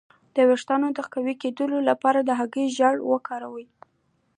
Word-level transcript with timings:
د 0.35 0.37
ویښتو 0.49 0.87
د 0.97 0.99
قوي 1.13 1.33
کیدو 1.41 1.65
لپاره 1.89 2.19
د 2.23 2.29
هګۍ 2.39 2.67
ژیړ 2.77 2.95
وکاروئ 3.11 3.67